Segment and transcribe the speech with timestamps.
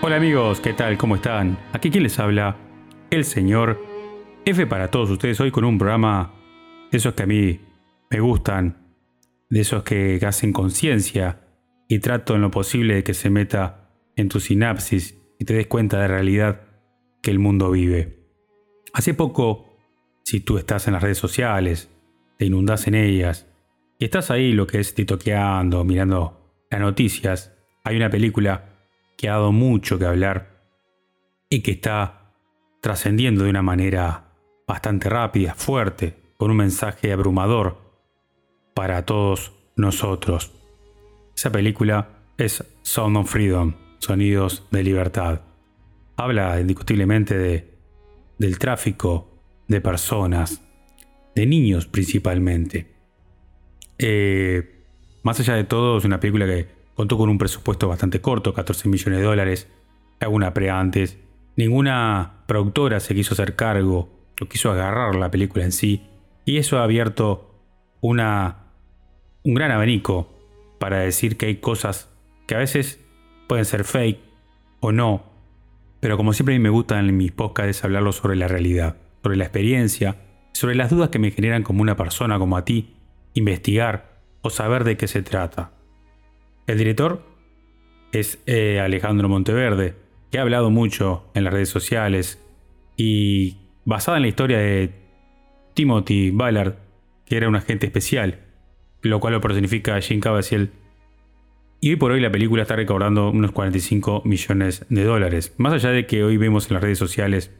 [0.00, 0.96] Hola amigos, ¿qué tal?
[0.96, 1.58] ¿Cómo están?
[1.72, 2.56] Aquí quien les habla,
[3.10, 3.84] el señor
[4.44, 6.34] F para todos ustedes hoy con un programa
[6.92, 7.60] de esos que a mí
[8.08, 8.94] me gustan,
[9.50, 11.40] de esos que hacen conciencia
[11.88, 15.66] y trato en lo posible de que se meta en tu sinapsis y te des
[15.66, 16.60] cuenta de la realidad
[17.20, 18.20] que el mundo vive.
[18.92, 19.80] Hace poco,
[20.22, 21.90] si tú estás en las redes sociales,
[22.38, 23.48] te inundas en ellas
[23.98, 27.52] y estás ahí lo que es titoqueando, mirando las noticias,
[27.82, 28.77] hay una película
[29.18, 30.62] que ha dado mucho que hablar
[31.50, 32.32] y que está
[32.80, 34.32] trascendiendo de una manera
[34.66, 37.78] bastante rápida, fuerte, con un mensaje abrumador
[38.74, 40.52] para todos nosotros.
[41.36, 42.08] Esa película
[42.38, 45.40] es Sound of Freedom, Sonidos de Libertad.
[46.16, 47.74] Habla indiscutiblemente de,
[48.38, 50.62] del tráfico de personas,
[51.34, 52.94] de niños principalmente.
[53.98, 54.84] Eh,
[55.24, 58.88] más allá de todo, es una película que Contó con un presupuesto bastante corto, 14
[58.88, 59.68] millones de dólares.
[60.18, 61.16] Alguna pre antes.
[61.54, 64.08] Ninguna productora se quiso hacer cargo,
[64.40, 66.02] o quiso agarrar la película en sí.
[66.44, 67.54] Y eso ha abierto
[68.00, 68.72] una,
[69.44, 70.28] un gran abanico
[70.80, 72.12] para decir que hay cosas
[72.48, 72.98] que a veces
[73.46, 74.18] pueden ser fake
[74.80, 75.22] o no.
[76.00, 79.36] Pero como siempre a mí me gusta en mis podcasts hablarlo sobre la realidad, sobre
[79.36, 80.16] la experiencia,
[80.52, 82.96] sobre las dudas que me generan como una persona como a ti,
[83.34, 85.77] investigar o saber de qué se trata.
[86.68, 87.22] El director
[88.12, 89.94] es eh, Alejandro Monteverde,
[90.30, 92.44] que ha hablado mucho en las redes sociales
[92.94, 94.92] y basada en la historia de
[95.72, 96.74] Timothy Ballard,
[97.24, 98.40] que era un agente especial,
[99.00, 100.70] lo cual lo personifica Jim Caviezel.
[101.80, 105.54] Y hoy por hoy la película está recaudando unos 45 millones de dólares.
[105.56, 107.50] Más allá de que hoy vemos en las redes sociales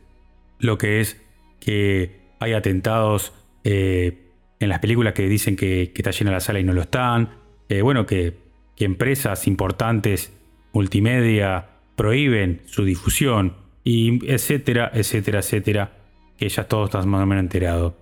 [0.58, 1.18] lo que es
[1.60, 3.32] que hay atentados
[3.64, 7.30] eh, en las películas que dicen que, está llena la sala y no lo están.
[7.70, 8.47] Eh, bueno, que
[8.78, 10.32] que empresas importantes
[10.72, 15.92] multimedia prohíben su difusión, y etcétera, etcétera, etcétera,
[16.36, 17.94] que ya todos están más o menos enterados.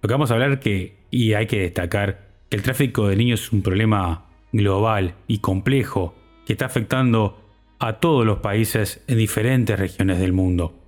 [0.00, 3.40] Lo que vamos a hablar que, y hay que destacar, que el tráfico de niños
[3.40, 6.14] es un problema global y complejo
[6.46, 7.42] que está afectando
[7.80, 10.78] a todos los países en diferentes regiones del mundo.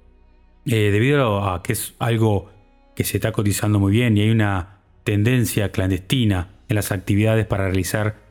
[0.66, 2.48] Eh, debido a que es algo
[2.94, 7.64] que se está cotizando muy bien y hay una tendencia clandestina en las actividades para
[7.64, 8.22] realizar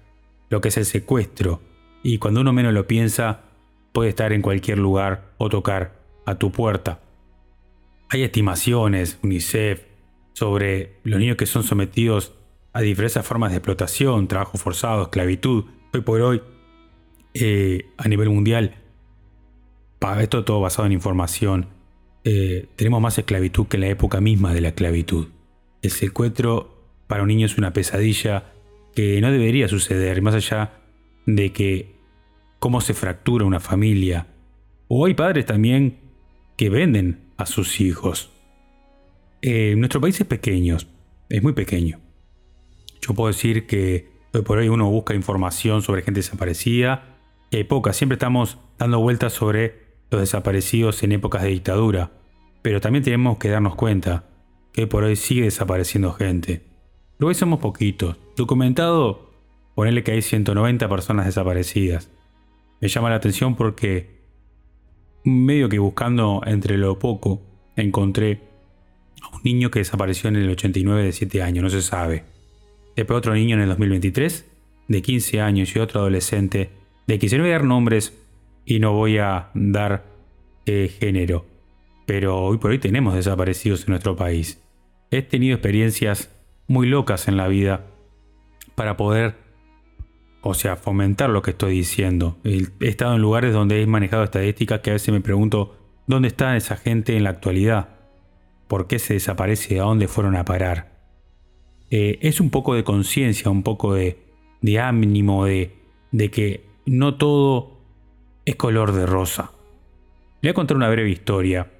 [0.51, 1.61] lo que es el secuestro,
[2.03, 3.41] y cuando uno menos lo piensa,
[3.93, 6.99] puede estar en cualquier lugar o tocar a tu puerta.
[8.09, 9.85] Hay estimaciones, UNICEF,
[10.33, 12.33] sobre los niños que son sometidos
[12.73, 15.65] a diversas formas de explotación, trabajo forzado, esclavitud.
[15.93, 16.41] Hoy por hoy,
[17.33, 18.75] eh, a nivel mundial,
[20.19, 21.67] esto todo basado en información,
[22.25, 25.29] eh, tenemos más esclavitud que en la época misma de la esclavitud.
[25.81, 28.51] El secuestro para un niño es una pesadilla
[28.95, 30.81] que no debería suceder, más allá
[31.25, 31.95] de que
[32.59, 34.27] cómo se fractura una familia.
[34.87, 35.99] O hay padres también
[36.57, 38.31] que venden a sus hijos.
[39.41, 40.77] Eh, nuestro país es pequeño,
[41.29, 41.99] es muy pequeño.
[43.01, 47.17] Yo puedo decir que hoy por hoy uno busca información sobre gente desaparecida
[47.49, 47.93] y hay poca.
[47.93, 49.81] Siempre estamos dando vueltas sobre
[50.11, 52.11] los desaparecidos en épocas de dictadura.
[52.61, 54.25] Pero también tenemos que darnos cuenta
[54.71, 56.63] que hoy por hoy sigue desapareciendo gente.
[57.17, 58.17] Luego somos poquitos.
[58.41, 59.29] Documentado,
[59.75, 62.09] ponerle que hay 190 personas desaparecidas.
[62.79, 64.19] Me llama la atención porque,
[65.23, 67.43] medio que buscando entre lo poco,
[67.75, 68.41] encontré
[69.21, 72.23] a un niño que desapareció en el 89 de 7 años, no se sabe.
[72.95, 74.51] Después otro niño en el 2023
[74.87, 76.71] de 15 años y otro adolescente
[77.05, 78.17] de que no voy a dar nombres
[78.65, 80.03] y no voy a dar
[80.65, 81.45] eh, género.
[82.07, 84.59] Pero hoy por hoy tenemos desaparecidos en nuestro país.
[85.11, 86.31] He tenido experiencias
[86.65, 87.90] muy locas en la vida
[88.81, 89.35] para poder,
[90.41, 92.39] o sea, fomentar lo que estoy diciendo.
[92.43, 95.77] He estado en lugares donde he manejado estadísticas que a veces me pregunto,
[96.07, 97.89] ¿dónde está esa gente en la actualidad?
[98.67, 99.79] ¿Por qué se desaparece?
[99.79, 100.93] ¿A dónde fueron a parar?
[101.91, 104.17] Eh, es un poco de conciencia, un poco de,
[104.81, 107.77] ánimo, de que no todo
[108.45, 109.51] es color de rosa.
[110.41, 111.71] Le voy a contar una breve historia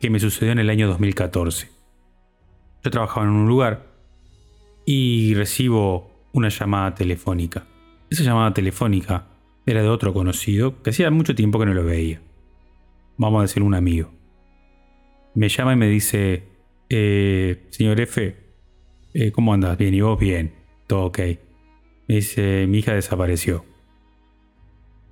[0.00, 1.68] que me sucedió en el año 2014.
[2.84, 3.86] Yo trabajaba en un lugar
[4.86, 7.66] y recibo una llamada telefónica.
[8.10, 9.26] Esa llamada telefónica
[9.66, 12.20] era de otro conocido que hacía mucho tiempo que no lo veía.
[13.16, 14.10] Vamos a decir un amigo.
[15.34, 16.44] Me llama y me dice,
[16.88, 18.36] eh, señor F,
[19.14, 19.76] eh, ¿cómo andas?
[19.76, 20.18] Bien, ¿y vos?
[20.18, 20.54] Bien,
[20.86, 21.18] todo ok.
[22.08, 23.64] Me dice, mi hija desapareció.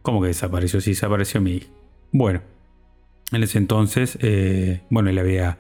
[0.03, 0.81] ¿Cómo que desapareció?
[0.81, 1.69] Sí, desapareció mi hija.
[2.13, 2.43] Bueno,
[3.33, 5.59] en ese entonces, eh, bueno, él había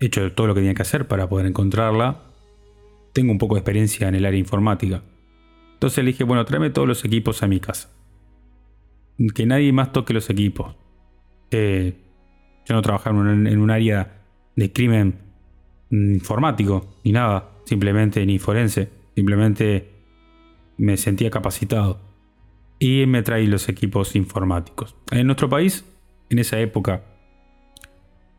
[0.00, 2.22] hecho todo lo que tenía que hacer para poder encontrarla
[3.14, 5.02] tengo un poco de experiencia en el área informática.
[5.74, 7.90] Entonces le dije, bueno, tráeme todos los equipos a mi casa.
[9.34, 10.76] que nadie más toque los equipos.
[11.50, 11.94] Eh,
[12.66, 14.24] yo no trabajaba en un, área
[14.56, 15.20] de crimen
[15.90, 19.90] informático, ni nada, simplemente ni forense, simplemente
[20.76, 22.00] me sentía capacitado.
[22.80, 24.96] Y me traí los equipos informáticos.
[25.12, 25.84] En nuestro país,
[26.30, 27.04] en esa época,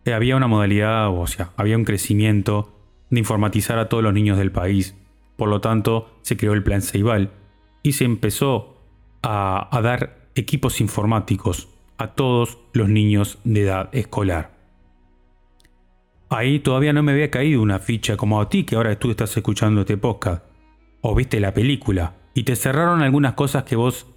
[0.04, 2.75] eh, había una modalidad, o sea, había un crecimiento
[3.10, 4.96] de informatizar a todos los niños del país.
[5.36, 7.32] Por lo tanto, se creó el plan Ceibal
[7.84, 8.78] y se empezó
[9.22, 14.56] a, a dar equipos informáticos a todos los niños de edad escolar.
[16.30, 19.36] Ahí todavía no me había caído una ficha como a ti que ahora tú estás
[19.38, 20.44] escuchando este podcast.
[21.02, 24.08] O viste la película y te cerraron algunas cosas que vos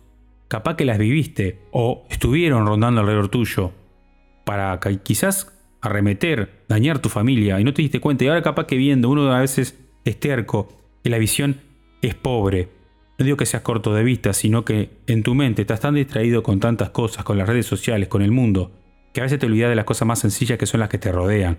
[0.49, 3.73] capaz que las viviste o estuvieron rondando alrededor tuyo
[4.44, 8.25] para quizás arremeter, dañar tu familia y no te diste cuenta.
[8.25, 10.69] Y ahora capaz que viendo uno a veces es terco
[11.03, 11.61] y la visión
[12.03, 12.69] es pobre
[13.19, 16.45] no digo que seas corto de vista, sino que en tu mente estás tan distraído
[16.45, 18.71] con tantas cosas, con las redes sociales, con el mundo,
[19.13, 21.11] que a veces te olvidas de las cosas más sencillas que son las que te
[21.11, 21.59] rodean.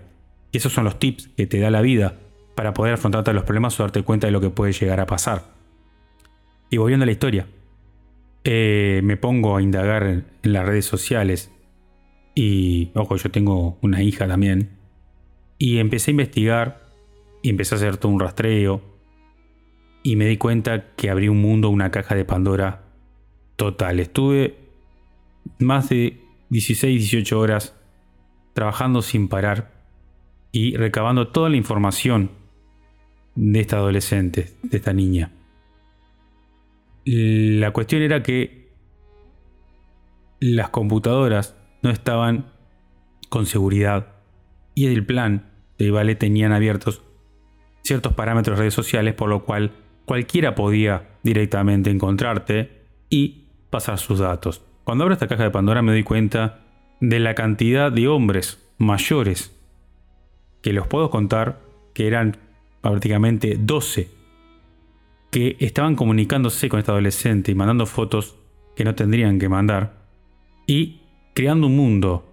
[0.52, 2.14] Y esos son los tips que te da la vida
[2.54, 5.52] para poder afrontarte los problemas o darte cuenta de lo que puede llegar a pasar.
[6.70, 7.46] Y volviendo a la historia,
[8.44, 11.52] eh, me pongo a indagar en las redes sociales
[12.34, 14.70] y, ojo, yo tengo una hija también,
[15.58, 16.80] y empecé a investigar
[17.42, 18.82] y empecé a hacer todo un rastreo
[20.02, 22.84] y me di cuenta que abrí un mundo, una caja de Pandora
[23.56, 24.00] total.
[24.00, 24.56] Estuve
[25.58, 26.18] más de
[26.48, 27.76] 16, 18 horas
[28.54, 29.72] trabajando sin parar
[30.52, 32.30] y recabando toda la información
[33.34, 35.32] de esta adolescente, de esta niña.
[37.04, 38.70] La cuestión era que
[40.40, 42.46] las computadoras no estaban
[43.28, 44.08] con seguridad
[44.74, 47.02] y el plan de Vale tenían abiertos
[47.82, 49.72] ciertos parámetros de redes sociales por lo cual
[50.04, 54.62] cualquiera podía directamente encontrarte y pasar sus datos.
[54.84, 56.60] Cuando abro esta caja de Pandora me doy cuenta
[57.00, 59.56] de la cantidad de hombres mayores
[60.62, 61.60] que los puedo contar,
[61.94, 62.36] que eran
[62.80, 64.10] prácticamente 12,
[65.30, 68.36] que estaban comunicándose con esta adolescente y mandando fotos
[68.76, 70.06] que no tendrían que mandar,
[70.66, 70.99] y
[71.40, 72.30] creando un mundo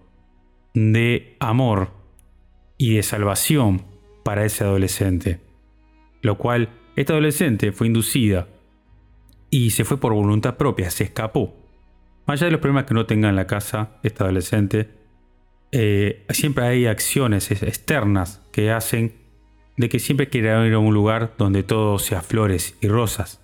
[0.74, 1.92] de amor
[2.78, 3.84] y de salvación
[4.26, 5.40] para ese adolescente,
[6.22, 6.68] lo cual
[6.98, 8.50] esta adolescente fue inducida
[9.50, 11.56] y se fue por voluntad propia, se escapó.
[12.26, 14.90] Más allá de los problemas que no tenga en la casa, esta adolescente,
[15.72, 19.14] eh, siempre hay acciones externas que hacen
[19.78, 23.40] de que siempre quiera ir a un lugar donde todo sea flores y rosas.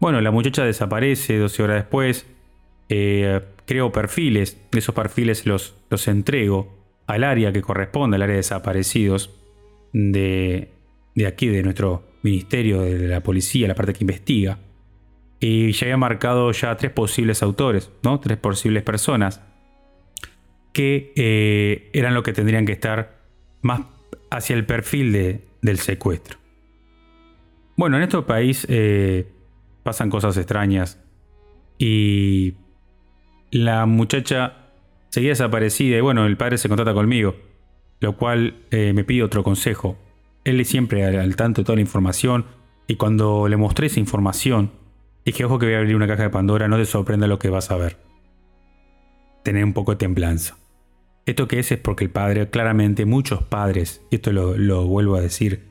[0.00, 2.26] Bueno, la muchacha desaparece 12 horas después,
[2.88, 6.74] eh, creo perfiles, esos perfiles los, los entrego
[7.06, 9.30] al área que corresponde, al área de desaparecidos
[9.92, 10.72] de,
[11.14, 14.58] de aquí, de nuestro ministerio de la policía, la parte que investiga.
[15.38, 18.18] Y ya había marcado ya tres posibles autores, ¿no?
[18.20, 19.42] Tres posibles personas
[20.72, 23.22] que eh, eran lo que tendrían que estar
[23.62, 23.82] más
[24.30, 26.38] hacia el perfil de, del secuestro.
[27.76, 29.26] Bueno, en este país eh,
[29.82, 31.02] pasan cosas extrañas
[31.78, 32.54] y
[33.56, 34.70] la muchacha
[35.08, 37.36] seguía desaparecida y bueno, el padre se contacta conmigo,
[38.00, 39.98] lo cual eh, me pide otro consejo
[40.46, 42.46] él es siempre al, tanto de toda la información.
[42.86, 44.70] Y cuando le mostré esa información,
[45.24, 47.50] dije, ojo que voy a abrir una caja de Pandora, no te sorprenda lo que
[47.50, 47.98] vas a ver.
[49.42, 50.56] Tener un poco de templanza.
[51.26, 55.20] Esto que es es porque el padre, claramente muchos padres, y esto lo, vuelvo a
[55.20, 55.64] decir,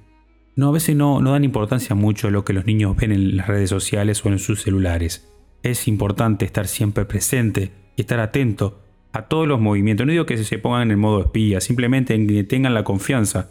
[0.57, 3.37] no, a veces no, no dan importancia mucho a lo que los niños ven en
[3.37, 5.25] las redes sociales o en sus celulares.
[5.65, 10.05] Es importante estar siempre presente y estar atento a todos los movimientos.
[10.05, 13.49] No digo que se pongan en modo espía, simplemente en que tengan la confianza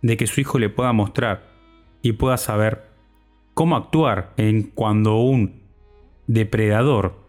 [0.00, 1.50] de que su hijo le pueda mostrar
[2.00, 2.86] y pueda saber
[3.52, 5.60] cómo actuar en cuando un
[6.26, 7.20] depredador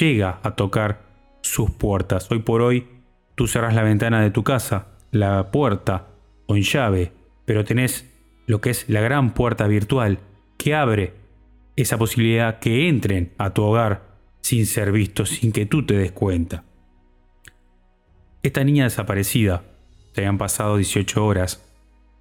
[0.00, 1.02] llega a tocar
[1.40, 2.28] sus puertas.
[2.32, 2.88] Hoy por hoy
[3.36, 6.08] tú cerras la ventana de tu casa, la puerta
[6.48, 7.12] con llave,
[7.44, 8.12] pero tenés
[8.48, 10.18] lo que es la gran puerta virtual
[10.56, 11.12] que abre
[11.82, 16.12] esa posibilidad que entren a tu hogar sin ser vistos, sin que tú te des
[16.12, 16.64] cuenta.
[18.42, 19.64] Esta niña desaparecida,
[20.12, 21.68] te han pasado 18 horas,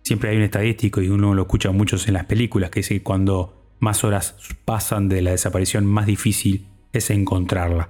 [0.08, 3.04] Siempre hay un estadístico y uno lo escucha muchos en las películas que dice que
[3.04, 7.90] cuando más horas pasan de la desaparición, más difícil es encontrarla.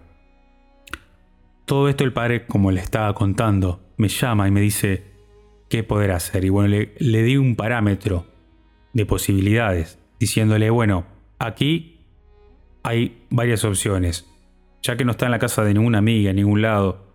[1.66, 5.04] Todo esto el padre, como le estaba contando, me llama y me dice
[5.70, 6.44] qué poder hacer.
[6.44, 8.26] Y bueno, le di un parámetro
[8.94, 11.06] de posibilidades, diciéndole, bueno,
[11.40, 12.02] aquí
[12.84, 14.28] hay varias opciones.
[14.82, 17.08] Ya que no está en la casa de ninguna amiga, en ningún lado,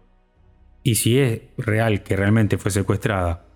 [0.82, 3.46] y si es real que realmente fue secuestrada,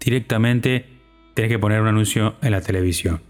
[0.00, 0.86] directamente
[1.34, 3.20] tenés que poner un anuncio en la televisión.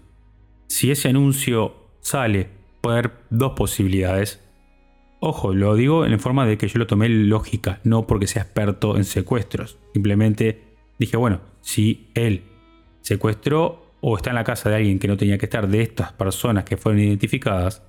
[0.67, 2.49] Si ese anuncio sale,
[2.81, 4.41] puede haber dos posibilidades.
[5.19, 8.95] Ojo, lo digo en forma de que yo lo tomé lógica, no porque sea experto
[8.95, 9.77] en secuestros.
[9.93, 10.63] Simplemente
[10.97, 12.43] dije, bueno, si él
[13.01, 16.13] secuestró o está en la casa de alguien que no tenía que estar de estas
[16.13, 17.81] personas que fueron identificadas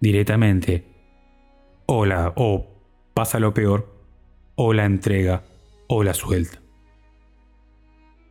[0.00, 0.84] directamente,
[1.86, 2.66] o, la, o
[3.14, 3.94] pasa lo peor,
[4.56, 5.44] o la entrega,
[5.86, 6.58] o la suelta.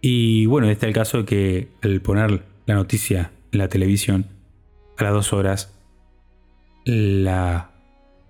[0.01, 4.27] Y bueno, este es el caso de que al poner la noticia en la televisión,
[4.97, 5.79] a las dos horas,
[6.83, 7.71] la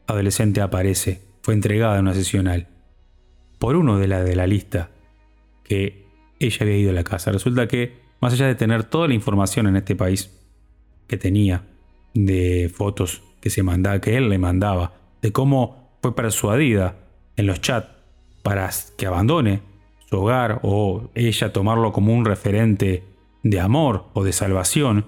[0.05, 2.67] adolescente aparece, fue entregada en una sesional
[3.57, 4.91] por uno de la de la lista
[5.63, 6.05] que
[6.39, 7.31] ella había ido a la casa.
[7.31, 10.31] Resulta que, más allá de tener toda la información en este país
[11.07, 11.67] que tenía,
[12.13, 16.95] de fotos que se mandaba, que él le mandaba, de cómo fue persuadida
[17.35, 17.89] en los chats
[18.41, 19.61] para que abandone
[20.09, 23.03] su hogar o ella tomarlo como un referente
[23.43, 25.05] de amor o de salvación,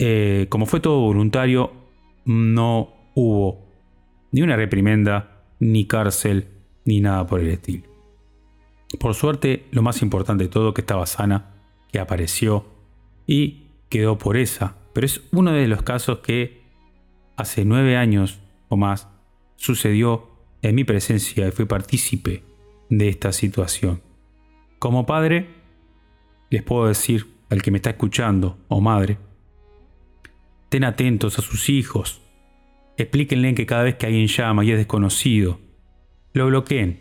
[0.00, 1.70] eh, como fue todo voluntario,
[2.24, 3.68] no hubo
[4.32, 6.48] ni una reprimenda, ni cárcel,
[6.84, 7.84] ni nada por el estilo.
[8.98, 11.52] Por suerte, lo más importante de todo, que estaba sana,
[11.92, 12.66] que apareció
[13.26, 14.76] y quedó por esa.
[14.92, 16.62] Pero es uno de los casos que
[17.36, 19.08] hace nueve años o más
[19.56, 20.30] sucedió
[20.62, 22.42] en mi presencia y fui partícipe
[22.88, 24.02] de esta situación.
[24.78, 25.48] Como padre,
[26.50, 29.18] les puedo decir al que me está escuchando, o madre,
[30.68, 32.20] ten atentos a sus hijos,
[32.98, 35.60] Explíquenle que cada vez que alguien llama y es desconocido,
[36.32, 37.00] lo bloqueen.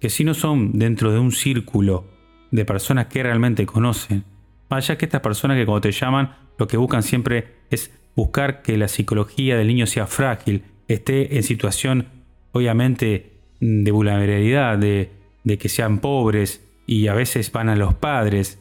[0.00, 2.04] Que si no son dentro de un círculo
[2.50, 4.24] de personas que realmente conocen,
[4.68, 8.76] vaya que estas personas que cuando te llaman lo que buscan siempre es buscar que
[8.76, 12.08] la psicología del niño sea frágil, esté en situación
[12.52, 15.10] obviamente de vulnerabilidad, de,
[15.58, 18.60] que sean pobres y a veces van a los padres.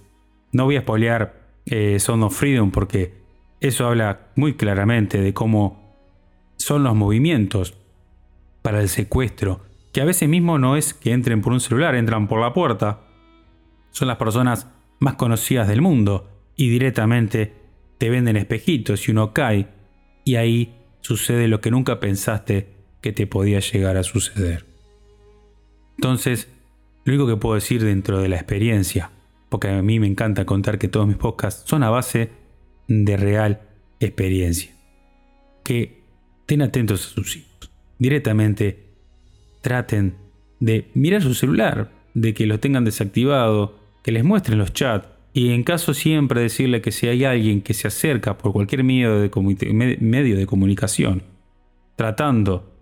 [0.51, 1.33] No voy a spoilear
[1.65, 3.13] eh, Son of Freedom porque
[3.59, 5.97] eso habla muy claramente de cómo
[6.57, 7.75] son los movimientos
[8.61, 12.27] para el secuestro, que a veces mismo no es que entren por un celular, entran
[12.27, 13.01] por la puerta.
[13.91, 14.67] Son las personas
[14.99, 17.53] más conocidas del mundo y directamente
[17.97, 19.67] te venden espejitos y uno cae
[20.23, 22.67] y ahí sucede lo que nunca pensaste
[23.01, 24.65] que te podía llegar a suceder.
[25.97, 26.47] Entonces,
[27.05, 29.11] lo único que puedo decir dentro de la experiencia,
[29.49, 32.31] porque a mí me encanta contar que todos mis podcasts son a base
[32.87, 33.61] de real
[33.99, 34.71] experiencia,
[35.63, 35.97] que
[36.47, 37.69] Ten atentos a sus hijos.
[37.99, 38.85] Directamente
[39.61, 40.15] traten
[40.61, 45.51] de mirar su celular, de que lo tengan desactivado, que les muestren los chats y
[45.51, 49.97] en caso siempre decirle que si hay alguien que se acerca por cualquier medio de,
[50.01, 51.21] medio de comunicación,
[51.95, 52.73] tratando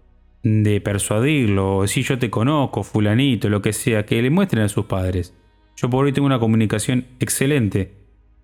[0.42, 4.70] de persuadirlo, o si yo te conozco, fulanito, lo que sea, que le muestren a
[4.70, 5.34] sus padres.
[5.75, 7.92] Yo por hoy tengo una comunicación excelente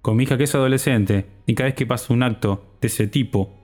[0.01, 3.07] con mi hija que es adolescente y cada vez que pasa un acto de ese
[3.07, 3.57] tipo,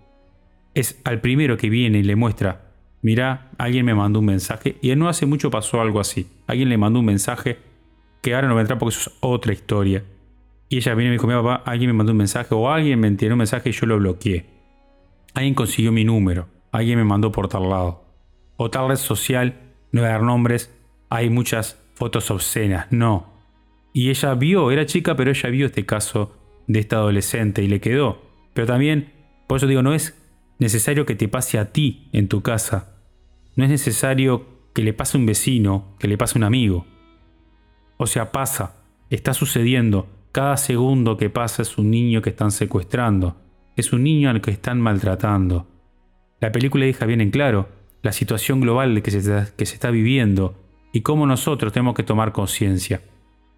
[0.74, 2.67] es al primero que viene y le muestra,
[3.08, 6.28] mira, alguien me mandó un mensaje, y no hace mucho pasó algo así.
[6.46, 7.58] Alguien le mandó un mensaje
[8.22, 10.04] que ahora no va a entrar porque eso es otra historia.
[10.68, 13.00] Y ella viene y me dijo, mi papá, alguien me mandó un mensaje o alguien
[13.00, 14.46] me envió un mensaje y yo lo bloqueé.
[15.34, 18.04] Alguien consiguió mi número, alguien me mandó por tal lado.
[18.58, 19.56] O tal red social,
[19.94, 20.70] no voy a dar nombres,
[21.10, 23.32] hay muchas fotos obscenas, no.
[23.94, 26.36] Y ella vio, era chica, pero ella vio este caso
[26.68, 28.22] de esta adolescente y le quedó.
[28.54, 29.14] Pero también,
[29.48, 30.14] por eso digo, no es
[30.60, 32.97] necesario que te pase a ti en tu casa.
[33.58, 36.86] No es necesario que le pase un vecino, que le pase un amigo.
[37.98, 40.08] O sea, pasa, está sucediendo.
[40.32, 43.36] Cada segundo que pasa es un niño que están secuestrando.
[43.76, 45.68] Es un niño al que están maltratando.
[46.40, 47.70] La película deja bien en claro
[48.04, 52.04] la situación global que se, está, que se está viviendo y cómo nosotros tenemos que
[52.04, 53.02] tomar conciencia.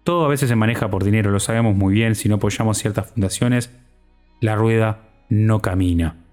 [0.02, 3.10] Todo a veces se maneja por dinero, lo sabemos muy bien, si no apoyamos ciertas
[3.10, 3.70] fundaciones,
[4.40, 6.24] la rueda no camina.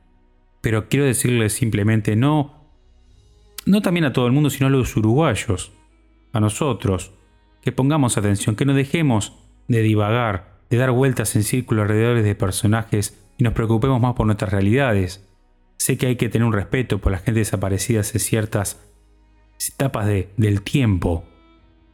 [0.62, 2.57] Pero quiero decirles simplemente no,
[3.68, 5.74] no también a todo el mundo, sino a los uruguayos,
[6.32, 7.14] a nosotros,
[7.62, 9.34] que pongamos atención, que no dejemos
[9.68, 14.26] de divagar, de dar vueltas en círculo alrededor de personajes y nos preocupemos más por
[14.26, 15.28] nuestras realidades.
[15.78, 18.80] Sé que hay que tener un respeto por la gente desaparecida hace ciertas
[19.74, 21.26] etapas de, del tiempo,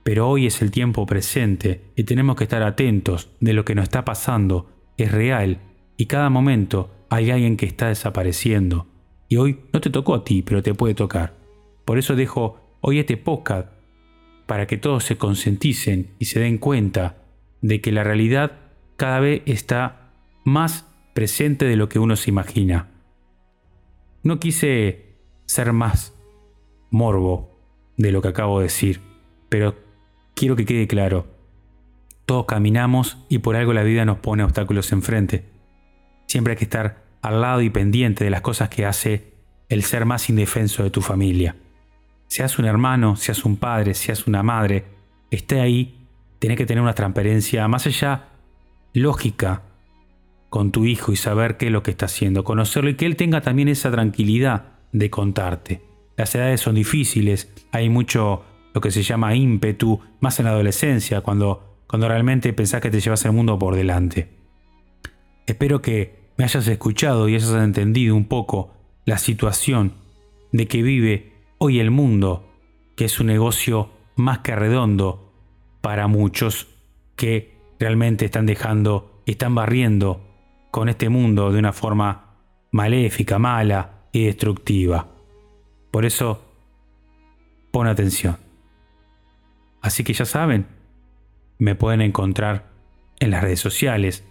[0.03, 3.83] pero hoy es el tiempo presente y tenemos que estar atentos de lo que nos
[3.83, 5.59] está pasando, es real
[5.97, 8.87] y cada momento hay alguien que está desapareciendo.
[9.27, 11.42] Y hoy no te tocó a ti, pero te puede tocar.
[11.85, 13.69] Por eso dejo hoy este podcast
[14.45, 17.17] para que todos se concienticen y se den cuenta
[17.61, 18.59] de que la realidad
[18.97, 20.11] cada vez está
[20.43, 22.89] más presente de lo que uno se imagina.
[24.23, 26.13] No quise ser más
[26.89, 27.59] morbo
[27.97, 29.01] de lo que acabo de decir,
[29.49, 29.75] pero
[30.35, 31.27] quiero que quede claro.
[32.25, 35.45] Todos caminamos y por algo la vida nos pone obstáculos enfrente.
[36.27, 39.33] Siempre hay que estar al lado y pendiente de las cosas que hace
[39.69, 41.55] el ser más indefenso de tu familia.
[42.27, 44.85] Seas un hermano, seas un padre, seas una madre,
[45.29, 46.07] esté ahí,
[46.39, 48.29] tenés que tener una transparencia más allá
[48.93, 49.63] lógica
[50.49, 53.15] con tu hijo y saber qué es lo que está haciendo, conocerlo y que él
[53.15, 55.81] tenga también esa tranquilidad de contarte.
[56.15, 61.21] Las edades son difíciles, hay mucho lo que se llama ímpetu, más en la adolescencia,
[61.21, 64.29] cuando, cuando realmente pensás que te llevas el mundo por delante.
[65.45, 68.73] Espero que me hayas escuchado y hayas entendido un poco
[69.05, 69.93] la situación
[70.51, 71.32] de que vive
[71.65, 72.45] hoy el mundo,
[72.97, 75.31] que es un negocio más que redondo
[75.79, 76.67] para muchos
[77.15, 80.27] que realmente están dejando, están barriendo
[80.71, 82.35] con este mundo de una forma
[82.71, 85.07] maléfica, mala y destructiva.
[85.89, 86.43] Por eso,
[87.71, 88.35] pon atención.
[89.81, 90.67] Así que ya saben,
[91.59, 92.71] me pueden encontrar
[93.21, 94.27] en las redes sociales,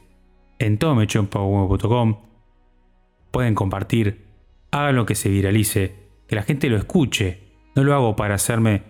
[0.59, 2.19] en tomechonpower.com.
[3.31, 4.27] Pueden compartir,
[4.71, 7.41] hagan lo que se viralice, que la gente lo escuche.
[7.75, 8.83] No lo hago para hacerme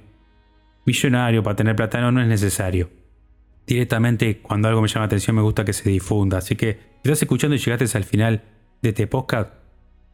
[0.84, 2.90] millonario, para tener plata, no, es necesario.
[3.66, 6.38] Directamente, cuando algo me llama la atención, me gusta que se difunda.
[6.38, 8.42] Así que si estás escuchando y llegaste al final
[8.80, 9.52] de este podcast,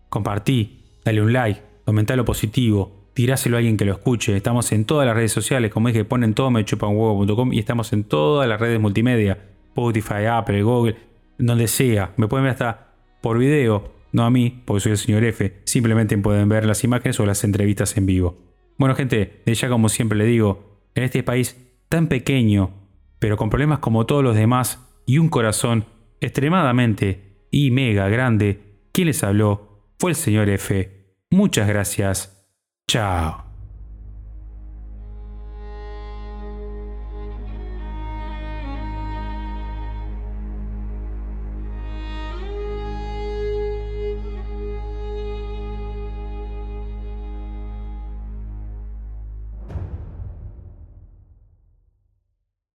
[0.09, 4.37] compartí, dale un like, comenta lo positivo, tiráselo a alguien que lo escuche.
[4.37, 8.49] Estamos en todas las redes sociales, como dije, ponen todo mechupanhuevo.com y estamos en todas
[8.49, 10.97] las redes multimedia, Spotify, Apple, Google,
[11.39, 12.13] donde sea.
[12.17, 15.61] Me pueden ver hasta por video, no a mí, porque soy el señor F.
[15.65, 18.37] Simplemente pueden ver las imágenes o las entrevistas en vivo.
[18.79, 21.57] Bueno, gente, de ya como siempre le digo, en este país
[21.89, 22.71] tan pequeño,
[23.19, 25.87] pero con problemas como todos los demás y un corazón
[26.21, 28.61] extremadamente y mega grande,
[28.93, 30.91] quien les habló fue el señor F.
[31.31, 32.47] Muchas gracias.
[32.87, 33.48] Chao.